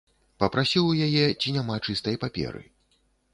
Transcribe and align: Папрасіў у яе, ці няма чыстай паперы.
Папрасіў 0.43 0.87
у 0.93 0.95
яе, 1.07 1.25
ці 1.41 1.53
няма 1.59 1.77
чыстай 1.85 2.19
паперы. 2.25 2.65